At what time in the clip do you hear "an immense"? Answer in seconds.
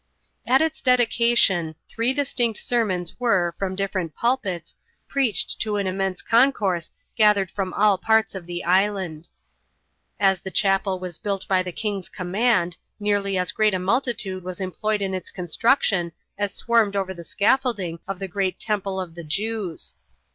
5.75-6.23